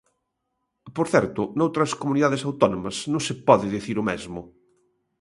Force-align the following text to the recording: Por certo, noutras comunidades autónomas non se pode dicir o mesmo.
Por 0.95 1.07
certo, 1.13 1.41
noutras 1.57 1.91
comunidades 2.01 2.45
autónomas 2.49 2.97
non 3.11 3.21
se 3.27 3.33
pode 3.47 3.73
dicir 3.75 3.95
o 4.01 4.07
mesmo. 4.11 4.41